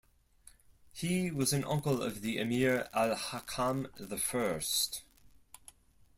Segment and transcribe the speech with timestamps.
[0.93, 5.03] He was an uncle of the Emir Al-Hakam the First.